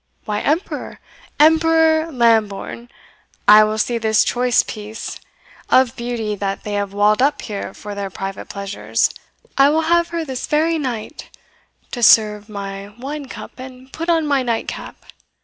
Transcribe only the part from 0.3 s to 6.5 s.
emperor Emperor Lambourne! I will see this choice piece of beauty